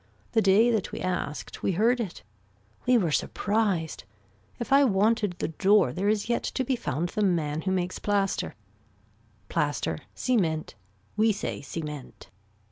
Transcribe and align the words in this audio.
The 0.31 0.41
day 0.41 0.71
that 0.71 0.91
we 0.91 0.99
asked 0.99 1.61
we 1.61 1.73
heard 1.73 1.99
it. 1.99 2.23
We 2.87 2.97
were 2.97 3.11
surprised. 3.11 4.03
If 4.59 4.73
I 4.73 4.83
wanted 4.83 5.35
the 5.37 5.49
door 5.49 5.93
there 5.93 6.09
is 6.09 6.27
yet 6.27 6.41
to 6.55 6.63
be 6.63 6.75
found 6.75 7.09
the 7.09 7.21
man 7.21 7.61
who 7.61 7.71
makes 7.71 7.99
plaster. 7.99 8.55
Plaster, 9.47 9.99
cement. 10.15 10.73
We 11.17 11.31
say 11.31 11.61
cement. 11.61 12.29